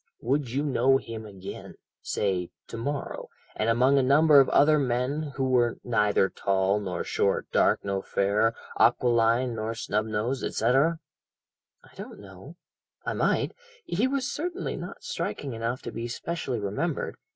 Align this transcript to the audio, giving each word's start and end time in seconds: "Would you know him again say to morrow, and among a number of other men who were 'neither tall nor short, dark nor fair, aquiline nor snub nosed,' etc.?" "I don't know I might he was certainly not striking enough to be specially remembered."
"Would 0.19 0.49
you 0.49 0.63
know 0.63 0.97
him 0.97 1.27
again 1.27 1.75
say 2.01 2.49
to 2.69 2.75
morrow, 2.75 3.29
and 3.55 3.69
among 3.69 3.99
a 3.99 4.01
number 4.01 4.39
of 4.39 4.49
other 4.49 4.79
men 4.79 5.33
who 5.35 5.47
were 5.47 5.77
'neither 5.83 6.27
tall 6.27 6.79
nor 6.79 7.03
short, 7.03 7.45
dark 7.51 7.85
nor 7.85 8.01
fair, 8.01 8.55
aquiline 8.79 9.53
nor 9.53 9.75
snub 9.75 10.07
nosed,' 10.07 10.43
etc.?" 10.43 10.97
"I 11.83 11.93
don't 11.93 12.17
know 12.17 12.55
I 13.05 13.13
might 13.13 13.51
he 13.85 14.07
was 14.07 14.25
certainly 14.27 14.75
not 14.75 15.03
striking 15.03 15.53
enough 15.53 15.83
to 15.83 15.91
be 15.91 16.07
specially 16.07 16.59
remembered." 16.59 17.15